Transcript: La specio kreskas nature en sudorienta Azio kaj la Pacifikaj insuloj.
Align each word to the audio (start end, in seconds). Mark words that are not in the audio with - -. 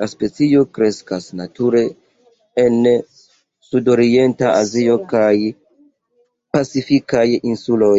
La 0.00 0.06
specio 0.12 0.62
kreskas 0.78 1.28
nature 1.40 1.82
en 2.64 2.80
sudorienta 3.70 4.52
Azio 4.58 5.00
kaj 5.16 5.24
la 5.48 6.56
Pacifikaj 6.58 7.28
insuloj. 7.56 7.98